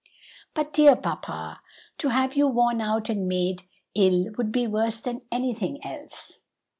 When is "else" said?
5.85-6.39